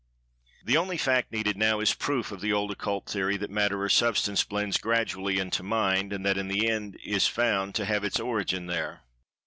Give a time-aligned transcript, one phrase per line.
[0.65, 3.83] The only fact needed now is the proof of the old occult theory that Matter
[3.83, 7.85] or Substance blends gradually into Mind, and that in the end it is found to
[7.85, 9.03] have its origin there.